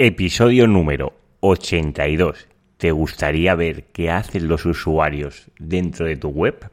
[0.00, 2.46] Episodio número 82.
[2.76, 6.70] ¿Te gustaría ver qué hacen los usuarios dentro de tu web?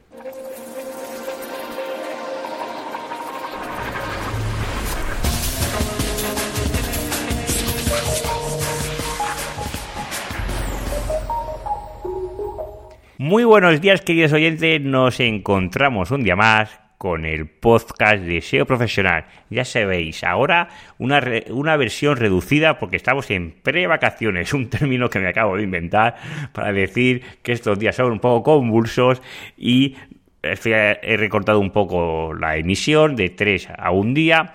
[13.17, 18.65] Muy buenos días queridos oyentes, nos encontramos un día más con el podcast de SEO
[18.65, 19.25] Profesional.
[19.49, 25.27] Ya sabéis, ahora una, una versión reducida porque estamos en pre-vacaciones, un término que me
[25.27, 26.15] acabo de inventar
[26.53, 29.21] para decir que estos días son un poco convulsos
[29.57, 29.95] y
[30.41, 34.53] he recortado un poco la emisión de tres a un día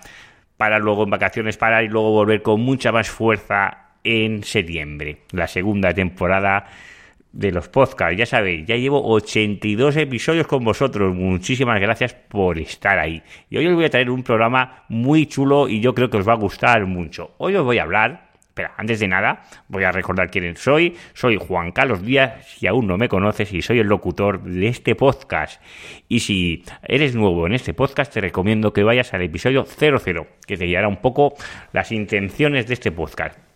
[0.57, 5.47] para luego en vacaciones parar y luego volver con mucha más fuerza en septiembre, la
[5.47, 6.67] segunda temporada
[7.33, 8.17] de los podcasts.
[8.17, 11.15] Ya sabéis, ya llevo 82 episodios con vosotros.
[11.15, 13.23] Muchísimas gracias por estar ahí.
[13.49, 16.29] Y hoy os voy a traer un programa muy chulo y yo creo que os
[16.29, 17.35] va a gustar mucho.
[17.39, 18.31] Hoy os voy a hablar.
[18.41, 20.97] Espera, antes de nada, voy a recordar quién soy.
[21.15, 24.97] Soy Juan Carlos Díaz, si aún no me conoces, y soy el locutor de este
[24.97, 25.63] podcast.
[26.09, 30.57] Y si eres nuevo en este podcast, te recomiendo que vayas al episodio 00, que
[30.57, 31.35] te guiará un poco
[31.73, 33.50] las intenciones de este podcast.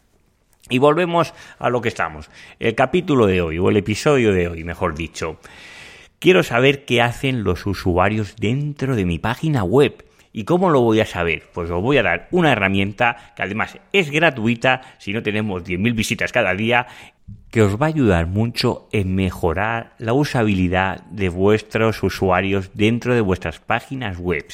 [0.70, 2.30] Y volvemos a lo que estamos.
[2.58, 5.38] El capítulo de hoy, o el episodio de hoy, mejor dicho.
[6.18, 10.06] Quiero saber qué hacen los usuarios dentro de mi página web.
[10.32, 11.44] ¿Y cómo lo voy a saber?
[11.52, 15.94] Pues os voy a dar una herramienta que además es gratuita si no tenemos 10.000
[15.94, 16.86] visitas cada día,
[17.50, 23.20] que os va a ayudar mucho en mejorar la usabilidad de vuestros usuarios dentro de
[23.20, 24.46] vuestras páginas web.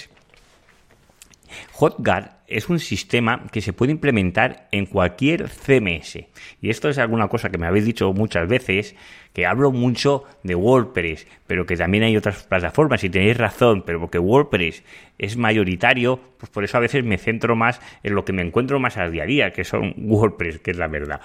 [1.73, 6.19] HotGuard es un sistema que se puede implementar en cualquier CMS.
[6.61, 8.97] Y esto es alguna cosa que me habéis dicho muchas veces,
[9.33, 14.01] que hablo mucho de WordPress, pero que también hay otras plataformas y tenéis razón, pero
[14.01, 14.83] porque WordPress
[15.19, 18.81] es mayoritario, pues por eso a veces me centro más en lo que me encuentro
[18.81, 21.21] más al día a día, que son WordPress, que es la verdad.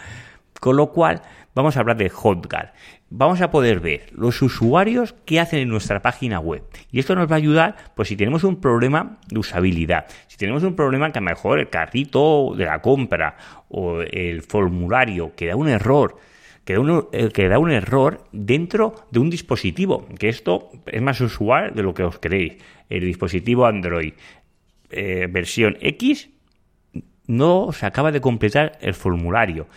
[0.59, 1.21] Con lo cual,
[1.53, 2.71] vamos a hablar de HotGuard.
[3.09, 6.63] Vamos a poder ver los usuarios que hacen en nuestra página web.
[6.91, 10.63] Y esto nos va a ayudar, pues si tenemos un problema de usabilidad, si tenemos
[10.63, 13.37] un problema que a lo mejor el carrito de la compra
[13.69, 16.17] o el formulario que da un error,
[16.65, 16.79] que da
[17.59, 22.03] un, eh, error dentro de un dispositivo, que esto es más usual de lo que
[22.03, 22.57] os creéis.
[22.89, 24.13] El dispositivo Android
[24.89, 26.29] eh, versión X
[27.27, 29.67] no se acaba de completar el formulario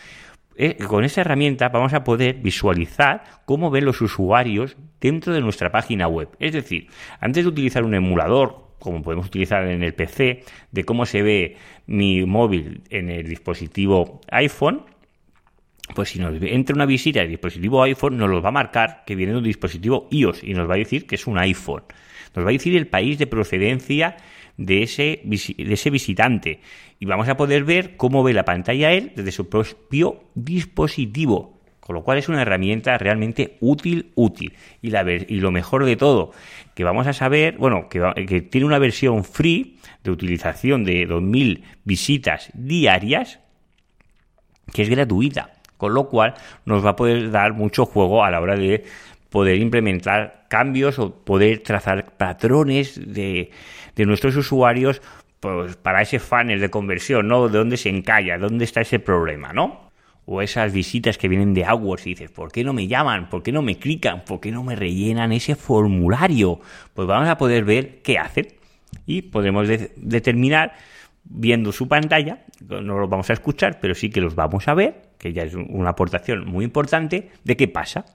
[0.60, 5.70] eh, con esta herramienta vamos a poder visualizar cómo ven los usuarios dentro de nuestra
[5.70, 6.30] página web.
[6.40, 6.88] Es decir,
[7.20, 10.42] antes de utilizar un emulador, como podemos utilizar en el PC,
[10.72, 14.84] de cómo se ve mi móvil en el dispositivo iPhone,
[15.94, 19.14] pues si nos entra una visita al dispositivo iPhone, nos lo va a marcar que
[19.14, 21.84] viene de un dispositivo iOS y nos va a decir que es un iPhone.
[22.34, 24.16] Nos va a decir el país de procedencia
[24.56, 26.60] de ese, de ese visitante
[26.98, 31.58] y vamos a poder ver cómo ve la pantalla él desde su propio dispositivo.
[31.80, 34.52] Con lo cual es una herramienta realmente útil, útil.
[34.82, 34.90] Y
[35.40, 36.32] lo mejor de todo,
[36.74, 41.62] que vamos a saber, bueno, que, que tiene una versión free de utilización de 2.000
[41.84, 43.40] visitas diarias,
[44.74, 45.57] que es gratuita.
[45.78, 46.34] Con lo cual
[46.66, 48.84] nos va a poder dar mucho juego a la hora de
[49.30, 53.50] poder implementar cambios o poder trazar patrones de,
[53.96, 55.00] de nuestros usuarios
[55.40, 57.48] pues, para ese funnel de conversión, ¿no?
[57.48, 59.88] De dónde se encalla, dónde está ese problema, ¿no?
[60.26, 63.30] O esas visitas que vienen de AdWords y dices, ¿por qué no me llaman?
[63.30, 64.24] ¿Por qué no me clican?
[64.24, 66.60] ¿Por qué no me rellenan ese formulario?
[66.92, 68.48] Pues vamos a poder ver qué hacen
[69.06, 70.74] y podemos determinar
[71.24, 75.07] viendo su pantalla, no los vamos a escuchar, pero sí que los vamos a ver,
[75.18, 78.06] que ya es una aportación muy importante, de qué pasa.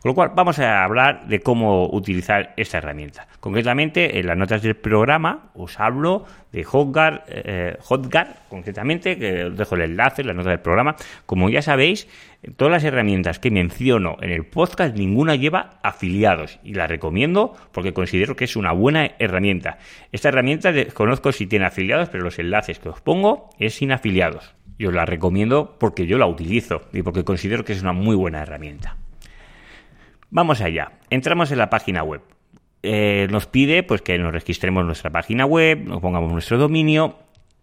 [0.00, 3.28] Con lo cual, vamos a hablar de cómo utilizar esta herramienta.
[3.38, 7.76] Concretamente, en las notas del programa os hablo de Hotjar, eh,
[8.48, 10.96] concretamente, que os dejo el enlace, la nota del programa.
[11.26, 12.08] Como ya sabéis,
[12.56, 17.92] todas las herramientas que menciono en el podcast, ninguna lleva afiliados y la recomiendo porque
[17.92, 19.76] considero que es una buena herramienta.
[20.12, 24.54] Esta herramienta desconozco si tiene afiliados, pero los enlaces que os pongo es sin afiliados.
[24.80, 28.40] Yo la recomiendo porque yo la utilizo y porque considero que es una muy buena
[28.40, 28.96] herramienta.
[30.30, 30.92] Vamos allá.
[31.10, 32.22] Entramos en la página web.
[32.82, 37.18] Eh, nos pide pues que nos registremos nuestra página web, nos pongamos nuestro dominio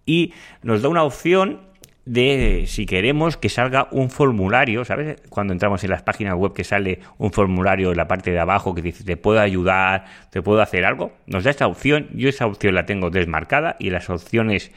[0.05, 1.61] y nos da una opción
[2.07, 5.21] de si queremos que salga un formulario, ¿sabes?
[5.29, 8.73] Cuando entramos en las páginas web que sale un formulario en la parte de abajo
[8.73, 12.47] que dice te puedo ayudar, te puedo hacer algo, nos da esta opción, yo esa
[12.47, 14.71] opción la tengo desmarcada y las opciones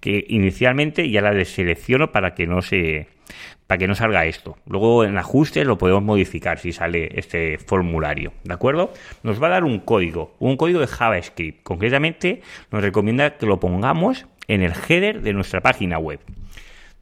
[0.00, 3.08] que inicialmente ya la deselecciono para que no se
[3.66, 4.56] para que no salga esto.
[4.66, 8.92] Luego en ajustes lo podemos modificar si sale este formulario, ¿de acuerdo?
[9.24, 11.64] Nos va a dar un código, un código de JavaScript.
[11.64, 16.20] Concretamente nos recomienda que lo pongamos en el header de nuestra página web.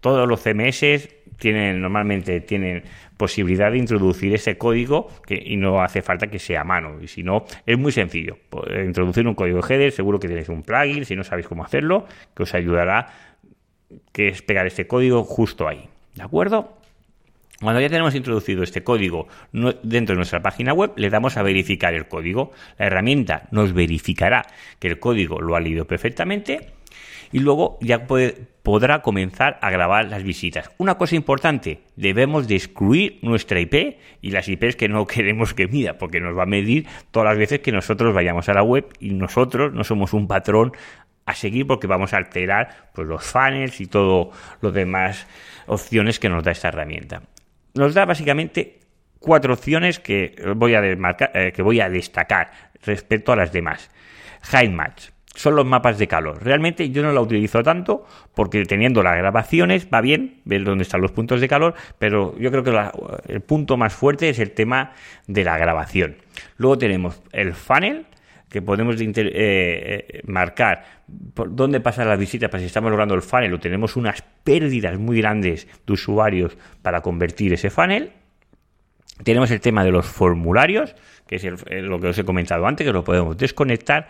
[0.04, 1.08] Todos los CMS
[1.38, 2.82] tienen normalmente tienen
[3.16, 7.00] posibilidad de introducir ese código que, y no hace falta que sea a mano.
[7.00, 8.36] Y si no, es muy sencillo.
[8.84, 12.06] Introducir un código header, seguro que tenéis un plugin, si no sabéis cómo hacerlo,
[12.36, 13.06] que os ayudará
[14.12, 15.88] que es pegar este código justo ahí.
[16.14, 16.76] ¿De acuerdo?
[17.62, 21.94] Cuando ya tenemos introducido este código dentro de nuestra página web, le damos a verificar
[21.94, 22.52] el código.
[22.76, 24.42] La herramienta nos verificará
[24.78, 26.74] que el código lo ha leído perfectamente
[27.34, 28.06] y luego ya
[28.62, 30.70] podrá comenzar a grabar las visitas.
[30.78, 35.66] Una cosa importante, debemos de excluir nuestra IP y las IPs que no queremos que
[35.66, 38.86] mida, porque nos va a medir todas las veces que nosotros vayamos a la web
[39.00, 40.75] y nosotros no somos un patrón
[41.26, 44.30] a seguir porque vamos a alterar pues, los funnels y todo
[44.60, 45.26] lo demás
[45.66, 47.22] opciones que nos da esta herramienta.
[47.75, 48.78] Nos da básicamente
[49.19, 52.52] cuatro opciones que voy a, eh, que voy a destacar
[52.84, 53.90] respecto a las demás.
[54.42, 56.42] High Match son los mapas de calor.
[56.42, 61.00] Realmente yo no la utilizo tanto porque teniendo las grabaciones va bien ver dónde están
[61.00, 64.92] los puntos de calor, pero yo creo que el punto más fuerte es el tema
[65.26, 66.16] de la grabación.
[66.56, 68.06] Luego tenemos el funnel,
[68.54, 70.84] que podemos eh, eh, marcar
[71.34, 74.96] por dónde pasan las visitas para si estamos logrando el funnel o tenemos unas pérdidas
[74.96, 78.12] muy grandes de usuarios para convertir ese funnel.
[79.25, 80.94] Tenemos el tema de los formularios,
[81.26, 84.08] que es lo que os he comentado antes, que lo podemos desconectar.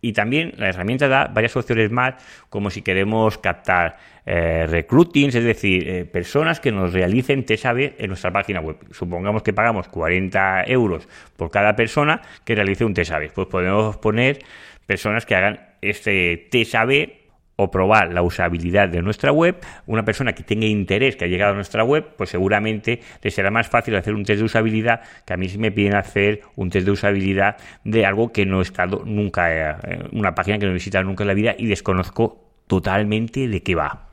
[0.00, 2.14] Y también la herramienta da varias opciones más,
[2.48, 8.08] como si queremos captar eh, recruitings, es decir, eh, personas que nos realicen TSAB en
[8.08, 8.76] nuestra página web.
[8.92, 13.32] Supongamos que pagamos 40 euros por cada persona que realice un TSAB.
[13.32, 14.40] Pues podemos poner
[14.86, 17.25] personas que hagan este TSAB
[17.56, 19.56] o probar la usabilidad de nuestra web,
[19.86, 23.50] una persona que tenga interés, que ha llegado a nuestra web, pues seguramente le será
[23.50, 26.68] más fácil hacer un test de usabilidad que a mí si me piden hacer un
[26.68, 30.72] test de usabilidad de algo que no he estado nunca, eh, una página que no
[30.72, 34.08] he visitado nunca en la vida y desconozco totalmente de qué va.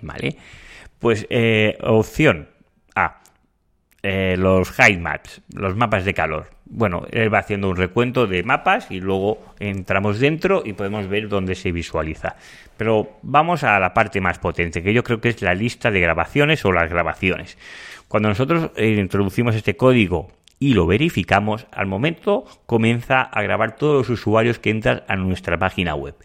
[0.00, 0.36] ¿Vale?
[1.00, 2.48] Pues eh, opción
[2.94, 3.22] A,
[4.02, 8.42] eh, los high maps, los mapas de calor bueno, él va haciendo un recuento de
[8.42, 12.34] mapas y luego entramos dentro y podemos ver dónde se visualiza.
[12.76, 16.00] Pero vamos a la parte más potente, que yo creo que es la lista de
[16.00, 17.56] grabaciones o las grabaciones.
[18.08, 24.08] Cuando nosotros eh, introducimos este código y lo verificamos, al momento comienza a grabar todos
[24.08, 26.16] los usuarios que entran a nuestra página web.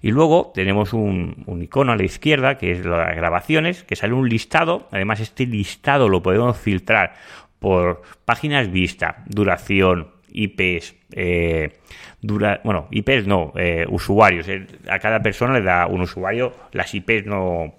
[0.00, 4.12] Y luego tenemos un, un, icono a la izquierda, que es las grabaciones, que sale
[4.12, 4.86] un listado.
[4.92, 7.14] Además, este listado lo podemos filtrar
[7.58, 11.72] por páginas vista, duración, IPs, eh,
[12.20, 14.48] dura, bueno, IPs no, eh, usuarios.
[14.48, 17.74] Eh, a cada persona le da un usuario, las IPs no,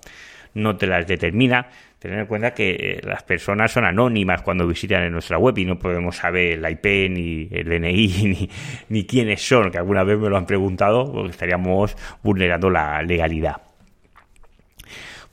[0.53, 1.67] no te las determina.
[1.99, 5.77] Tener en cuenta que las personas son anónimas cuando visitan en nuestra web y no
[5.77, 8.49] podemos saber la IP, ni el DNI, ni,
[8.87, 13.68] ni quiénes son, que alguna vez me lo han preguntado, porque estaríamos vulnerando la legalidad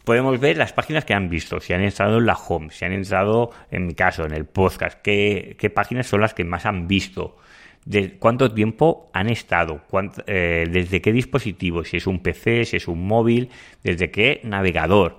[0.07, 2.93] podemos ver las páginas que han visto, si han entrado en la home, si han
[2.93, 7.37] entrado, en mi caso, en el podcast, qué, páginas son las que más han visto,
[7.85, 9.81] de cuánto tiempo han estado,
[10.29, 13.51] eh, desde qué dispositivo, si es un PC, si es un móvil,
[13.83, 15.19] desde qué navegador,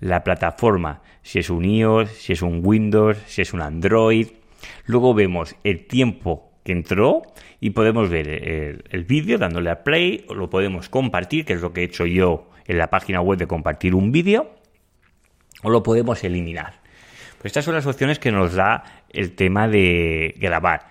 [0.00, 4.28] la plataforma, si es un iOS, si es un Windows, si es un Android.
[4.84, 7.22] Luego vemos el tiempo que entró
[7.60, 11.62] y podemos ver el, el vídeo dándole a play, o lo podemos compartir, que es
[11.62, 14.50] lo que he hecho yo en la página web de compartir un vídeo
[15.62, 16.80] o lo podemos eliminar.
[17.38, 20.88] Pues estas son las opciones que nos da el tema de grabar.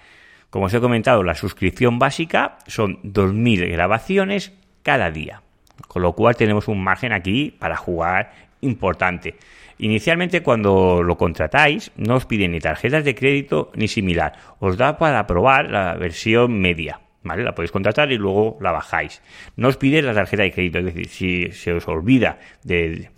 [0.49, 5.41] Como os he comentado, la suscripción básica son 2.000 grabaciones cada día.
[5.89, 9.35] Con lo cual tenemos un margen aquí para jugar importante.
[9.77, 14.33] Inicialmente cuando lo contratáis no os piden ni tarjetas de crédito ni similar.
[14.59, 16.99] Os da para probar la versión media.
[17.23, 17.43] ¿vale?
[17.43, 19.21] La podéis contratar y luego la bajáis.
[19.57, 23.09] No os pide la tarjeta de crédito, es decir, si se os olvida de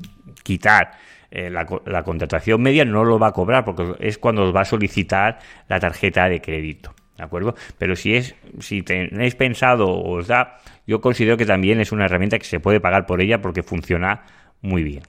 [0.44, 0.98] quitar
[1.30, 4.66] eh, la, contratación media, no lo va a cobrar porque es cuando os va a
[4.66, 6.96] solicitar la tarjeta de crédito.
[7.18, 7.56] ¿De acuerdo?
[7.78, 12.38] Pero si es, si tenéis pensado os da, yo considero que también es una herramienta
[12.38, 14.24] que se puede pagar por ella porque funciona
[14.62, 15.04] muy bien.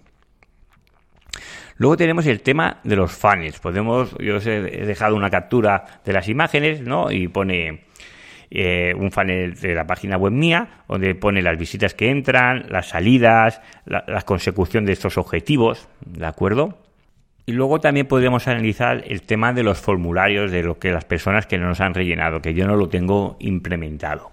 [1.79, 3.61] Luego tenemos el tema de los funnels.
[3.61, 7.11] Podemos, yo os he dejado una captura de las imágenes, ¿no?
[7.11, 7.85] Y pone
[8.51, 12.89] eh, un funnel de la página web mía, donde pone las visitas que entran, las
[12.89, 16.79] salidas, la, consecución de estos objetivos, ¿de acuerdo?
[17.47, 21.47] Y luego también podríamos analizar el tema de los formularios de lo que las personas
[21.47, 24.33] que no nos han rellenado, que yo no lo tengo implementado.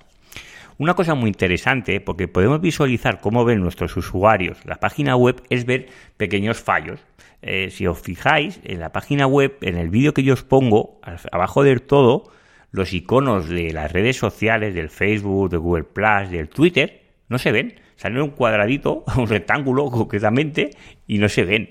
[0.78, 5.66] Una cosa muy interesante, porque podemos visualizar cómo ven nuestros usuarios la página web, es
[5.66, 7.00] ver pequeños fallos.
[7.42, 11.00] Eh, si os fijáis en la página web, en el vídeo que yo os pongo,
[11.32, 12.30] abajo del todo,
[12.72, 17.54] los iconos de las redes sociales, del Facebook, de Google Plus, del Twitter, no se
[17.54, 17.76] ven.
[17.96, 20.72] salen un cuadradito, un rectángulo concretamente,
[21.08, 21.70] y no se ven.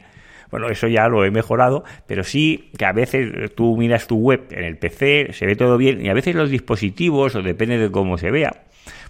[0.55, 4.45] Bueno, eso ya lo he mejorado, pero sí que a veces tú miras tu web
[4.53, 7.91] en el PC, se ve todo bien, y a veces los dispositivos, o depende de
[7.91, 8.63] cómo se vea,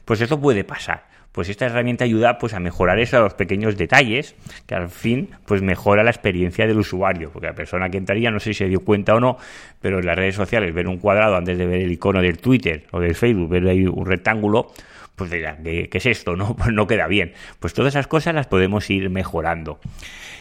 [0.07, 1.05] pues eso puede pasar.
[1.33, 4.35] Pues esta herramienta ayuda pues a mejorar esos pequeños detalles
[4.67, 8.41] que al fin pues mejora la experiencia del usuario porque la persona que entraría no
[8.41, 9.37] sé si se dio cuenta o no
[9.83, 12.85] pero en las redes sociales ver un cuadrado antes de ver el icono del Twitter
[12.93, 14.69] o del Facebook ver ahí un rectángulo
[15.17, 16.37] pues dirán, ¿qué, es esto?
[16.37, 16.57] ¿no?
[16.57, 17.33] Pues no queda bien.
[17.61, 19.79] Pues todas esas cosas las podemos ir mejorando.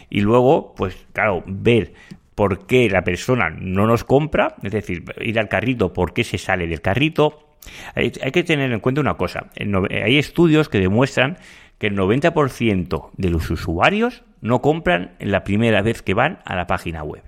[0.09, 1.93] Y luego, pues claro, ver
[2.35, 6.37] por qué la persona no nos compra, es decir, ir al carrito, por qué se
[6.37, 7.53] sale del carrito,
[7.95, 9.47] hay, que tener en cuenta una cosa.
[9.57, 11.37] Hay estudios que demuestran
[11.77, 16.67] que el 90% de los usuarios no compran la primera vez que van a la
[16.67, 17.23] página web.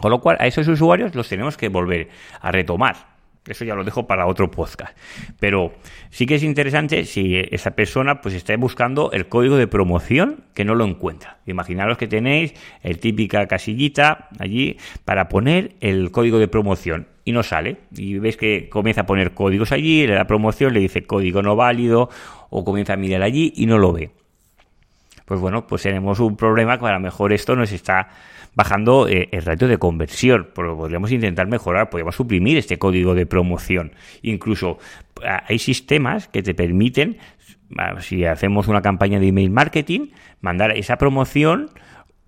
[0.00, 2.08] Con lo cual, a esos usuarios los tenemos que volver
[2.40, 3.13] a retomar.
[3.46, 4.96] Eso ya lo dejo para otro podcast.
[5.38, 5.74] Pero
[6.10, 10.64] sí que es interesante si esa persona pues está buscando el código de promoción que
[10.64, 11.38] no lo encuentra.
[11.46, 17.42] Imaginaros que tenéis el típica casillita allí para poner el código de promoción y no
[17.42, 17.76] sale.
[17.94, 21.54] Y ves que comienza a poner códigos allí, le da promoción, le dice código no
[21.54, 22.08] válido
[22.48, 24.10] o comienza a mirar allí y no lo ve.
[25.24, 28.08] Pues bueno, pues tenemos un problema que a lo mejor esto nos está
[28.54, 30.48] bajando eh, el ratio de conversión.
[30.54, 33.92] Pero podríamos intentar mejorar, podríamos suprimir este código de promoción.
[34.22, 34.78] Incluso
[35.22, 37.18] hay sistemas que te permiten,
[38.00, 40.08] si hacemos una campaña de email marketing,
[40.40, 41.70] mandar esa promoción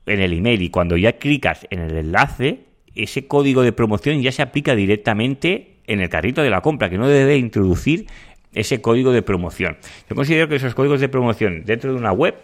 [0.06, 2.60] en el email y cuando ya clicas en el enlace,
[2.94, 6.98] ese código de promoción ya se aplica directamente en el carrito de la compra, que
[6.98, 8.06] no debe introducir
[8.52, 9.76] ese código de promoción.
[10.08, 12.34] Yo considero que esos códigos de promoción dentro de una web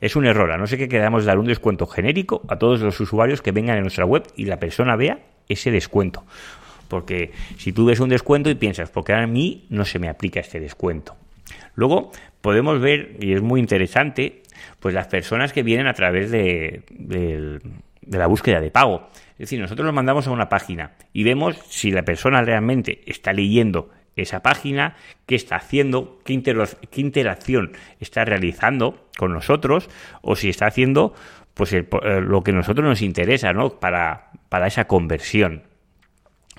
[0.00, 2.98] es un error, a no ser que queramos dar un descuento genérico a todos los
[3.00, 6.24] usuarios que vengan en nuestra web y la persona vea ese descuento.
[6.88, 10.40] Porque si tú ves un descuento y piensas, porque a mí no se me aplica
[10.40, 11.16] este descuento.
[11.74, 14.42] Luego podemos ver, y es muy interesante,
[14.80, 16.82] pues las personas que vienen a través de,
[18.06, 19.08] de la búsqueda de pago.
[19.32, 23.32] Es decir, nosotros nos mandamos a una página y vemos si la persona realmente está
[23.32, 23.90] leyendo
[24.22, 24.96] esa página,
[25.26, 29.88] qué está haciendo, qué, interacción está realizando con nosotros
[30.22, 31.14] o si está haciendo
[31.54, 31.86] pues eh,
[32.20, 33.78] lo que a nosotros nos interesa ¿no?
[33.78, 35.62] para, para esa conversión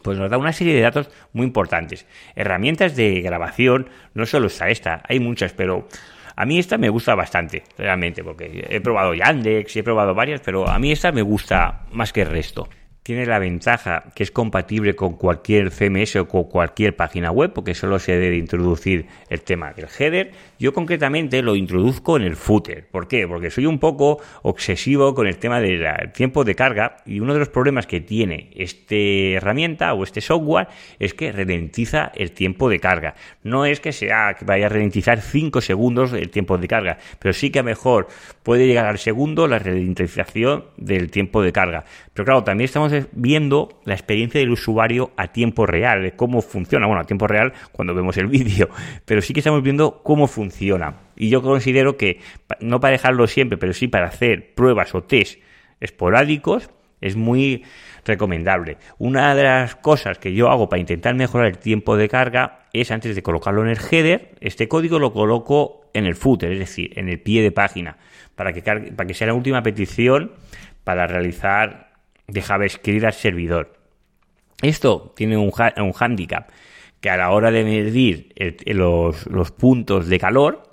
[0.03, 2.05] pues nos da una serie de datos muy importantes.
[2.35, 5.87] Herramientas de grabación, no solo está esta, hay muchas, pero
[6.35, 10.69] a mí esta me gusta bastante, realmente, porque he probado Yandex he probado varias, pero
[10.69, 12.69] a mí esta me gusta más que el resto
[13.07, 17.73] tiene la ventaja que es compatible con cualquier CMS o con cualquier página web, porque
[17.73, 20.33] solo se debe introducir el tema del header.
[20.59, 22.85] Yo concretamente lo introduzco en el footer.
[22.91, 23.25] ¿Por qué?
[23.25, 27.39] Porque soy un poco obsesivo con el tema del tiempo de carga y uno de
[27.39, 30.67] los problemas que tiene esta herramienta o este software
[30.99, 33.15] es que ralentiza el tiempo de carga.
[33.41, 37.31] No es que sea que vaya a ralentizar 5 segundos el tiempo de carga, pero
[37.31, 38.09] sí que a mejor
[38.43, 41.85] puede llegar al segundo la ralentización del tiempo de carga.
[42.13, 46.87] Pero claro, también estamos viendo la experiencia del usuario a tiempo real, cómo funciona.
[46.87, 48.69] Bueno, a tiempo real cuando vemos el vídeo,
[49.05, 50.95] pero sí que estamos viendo cómo funciona.
[51.15, 52.19] Y yo considero que,
[52.59, 55.39] no para dejarlo siempre, pero sí para hacer pruebas o test
[55.79, 56.69] esporádicos,
[57.01, 57.63] es muy
[58.05, 58.77] recomendable.
[58.97, 62.91] Una de las cosas que yo hago para intentar mejorar el tiempo de carga es
[62.91, 66.97] antes de colocarlo en el header, este código lo coloco en el footer, es decir,
[66.97, 67.97] en el pie de página,
[68.35, 70.31] para que, para que sea la última petición
[70.83, 71.86] para realizar
[72.27, 73.73] de JavaScript al servidor.
[74.61, 75.51] Esto tiene un,
[76.99, 78.33] que a la hora de medir
[78.65, 80.63] los, puntos de calor,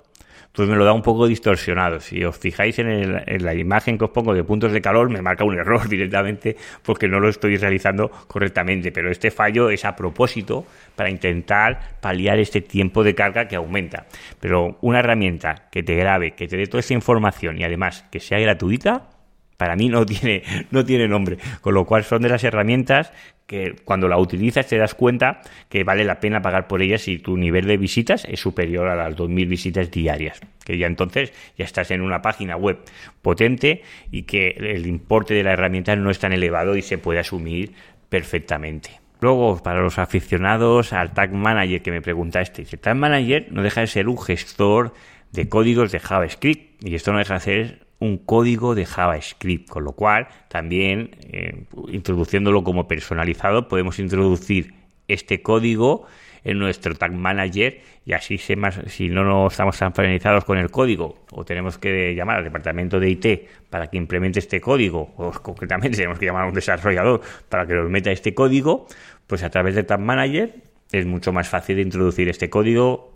[0.51, 2.01] pues me lo da un poco distorsionado.
[2.01, 5.45] Si os fijáis en, la imagen que os pongo de puntos de calor, me marca
[5.45, 8.91] un error directamente porque no lo estoy realizando correctamente.
[8.91, 14.07] Pero este fallo es a propósito para intentar paliar este tiempo de carga que aumenta.
[14.41, 18.19] Pero una herramienta que te grabe, que te dé toda esa información y además que
[18.19, 19.14] sea gratuita,
[19.57, 21.37] para mí no tiene, no tiene nombre.
[21.61, 23.11] Con lo cual son de las herramientas
[23.47, 27.19] que cuando la utilizas te das cuenta que vale la pena pagar por ellas si
[27.19, 30.41] tu nivel de visitas es superior a las 2.000 visitas diarias.
[30.63, 32.79] Que ya entonces ya estás en una página web
[33.21, 37.19] potente y que el importe de la herramienta no es tan elevado y se puede
[37.19, 37.73] asumir
[38.09, 39.05] perfectamente.
[39.21, 43.81] Luego, para los aficionados al Tag Manager que me preguntaste, el Tag Manager no deja
[43.81, 44.93] de ser un gestor
[45.31, 49.83] de códigos de JavaScript y esto no deja de ser un código de JavaScript, con
[49.83, 54.73] lo cual también eh, introduciéndolo como personalizado podemos introducir
[55.07, 56.05] este código
[56.45, 60.69] en nuestro Tag Manager y así se más, si no nos estamos familiarizados con el
[60.69, 63.25] código o tenemos que llamar al departamento de IT
[63.69, 67.73] para que implemente este código o concretamente tenemos que llamar a un desarrollador para que
[67.73, 68.85] nos meta este código,
[69.27, 70.55] pues a través de Tag Manager
[70.91, 73.11] es mucho más fácil de introducir este código.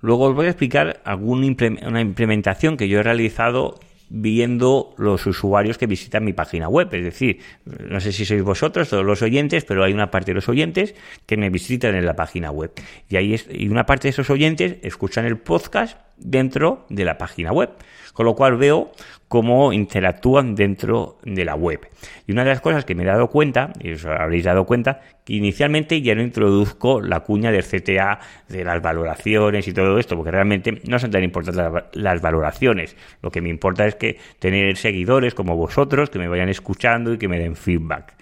[0.00, 1.46] Luego os voy a explicar alguna
[1.86, 3.78] una implementación que yo he realizado
[4.14, 6.92] viendo los usuarios que visitan mi página web.
[6.92, 10.34] Es decir, no sé si sois vosotros, todos los oyentes, pero hay una parte de
[10.34, 12.72] los oyentes que me visitan en la página web.
[13.08, 17.52] Y, ahí y una parte de esos oyentes escuchan el podcast dentro de la página
[17.52, 17.70] web.
[18.12, 18.92] Con lo cual veo
[19.28, 21.80] cómo interactúan dentro de la web.
[22.26, 25.00] Y una de las cosas que me he dado cuenta, y os habréis dado cuenta,
[25.24, 30.16] que inicialmente ya no introduzco la cuña del CTA, de las valoraciones y todo esto,
[30.16, 31.64] porque realmente no son tan importantes
[31.94, 32.94] las valoraciones.
[33.22, 37.18] Lo que me importa es que tener seguidores como vosotros que me vayan escuchando y
[37.18, 38.14] que me den feedback.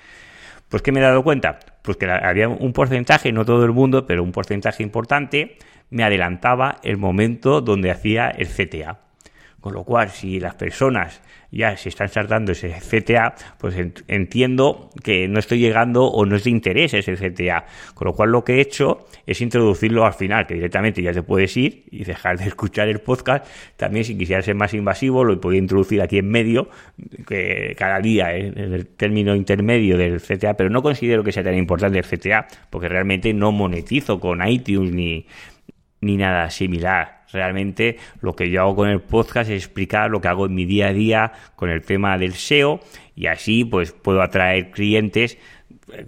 [0.69, 1.59] Pues ¿qué me he dado cuenta?
[1.83, 5.57] Pues que había un porcentaje, no todo el mundo, pero un porcentaje importante,
[5.91, 9.01] me adelantaba el momento donde hacía el CTA.
[9.61, 11.21] Con lo cual, si las personas
[11.53, 13.75] ya se están saltando ese CTA, pues
[14.09, 17.67] entiendo que no estoy llegando o no es de interés ese CTA.
[17.93, 21.23] Con lo cual, lo que he hecho es introducirlo al final, que directamente ya te
[21.23, 23.47] puedes ir y dejar de escuchar el podcast.
[23.77, 26.71] También, si quisieras ser más invasivo, lo podía introducir aquí en medio,
[27.27, 31.55] que cada día en el término intermedio del CTA, pero no considero que sea tan
[31.55, 35.27] importante el CTA, porque realmente no monetizo con iTunes ni,
[36.01, 40.29] ni nada similar Realmente lo que yo hago con el podcast es explicar lo que
[40.29, 42.81] hago en mi día a día con el tema del SEO
[43.15, 45.39] y así pues puedo atraer clientes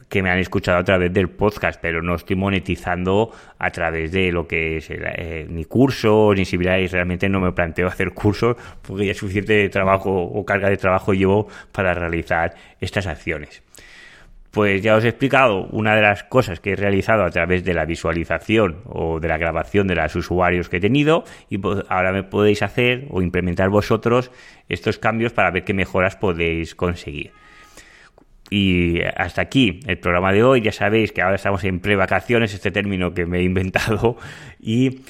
[0.09, 4.31] que me han escuchado a través del podcast, pero no estoy monetizando a través de
[4.31, 6.93] lo que es eh, ni cursos ni similares.
[6.93, 11.49] Realmente no me planteo hacer cursos porque ya suficiente trabajo o carga de trabajo llevo
[11.73, 13.63] para realizar estas acciones.
[14.53, 17.73] Pues ya os he explicado una de las cosas que he realizado a través de
[17.73, 22.13] la visualización o de la grabación de los usuarios que he tenido y pues ahora
[22.13, 24.31] me podéis hacer o implementar vosotros
[24.69, 27.33] estos cambios para ver qué mejoras podéis conseguir.
[28.51, 30.61] Y hasta aquí el programa de hoy.
[30.61, 34.19] Ya sabéis que ahora estamos en pre-vacaciones, este término que me he inventado.
[34.61, 35.01] Y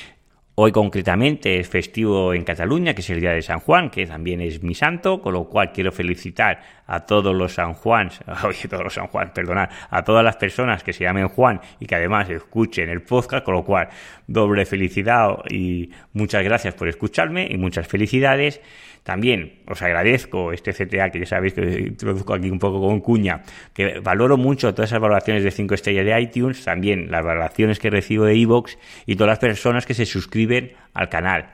[0.55, 4.43] Hoy concretamente es festivo en Cataluña, que es el día de San Juan, que también
[4.43, 6.61] es mi santo, con lo cual quiero felicitar
[6.93, 10.85] a todos los San Juans, oye, todos los San Juan, perdonad, a todas las personas
[10.85, 13.89] que se llamen Juan y que además escuchen el podcast, con lo cual
[14.27, 18.61] doble felicidad y muchas gracias por escucharme y muchas felicidades.
[19.05, 23.43] También os agradezco este CTA que ya sabéis que introduzco aquí un poco con cuña,
[23.73, 27.91] que valoro mucho todas esas valoraciones de 5 estrellas de iTunes, también las valoraciones que
[27.91, 31.51] recibo de iVoox y todas las personas que se suscriben al canal.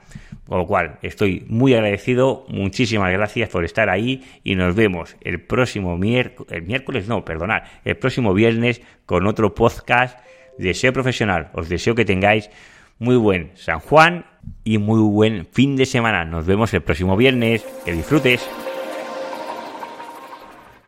[0.47, 5.41] Con lo cual, estoy muy agradecido, muchísimas gracias por estar ahí y nos vemos el
[5.41, 10.17] próximo miércoles, el miércoles no, perdonad, el próximo viernes con otro podcast
[10.57, 11.49] de SEO profesional.
[11.53, 12.49] Os deseo que tengáis
[12.97, 14.25] muy buen San Juan
[14.63, 16.25] y muy buen fin de semana.
[16.25, 17.65] Nos vemos el próximo viernes.
[17.85, 18.47] Que disfrutes.